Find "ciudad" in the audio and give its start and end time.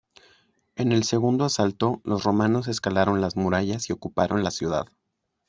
4.49-4.87